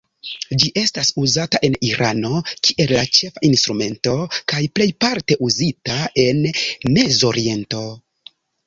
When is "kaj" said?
4.55-4.65